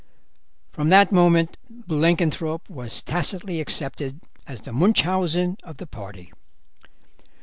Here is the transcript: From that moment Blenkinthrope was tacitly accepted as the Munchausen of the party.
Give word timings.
From 0.71 0.89
that 0.89 1.11
moment 1.11 1.57
Blenkinthrope 1.69 2.67
was 2.67 3.03
tacitly 3.03 3.61
accepted 3.61 4.19
as 4.47 4.61
the 4.61 4.73
Munchausen 4.73 5.57
of 5.63 5.77
the 5.77 5.85
party. 5.85 6.33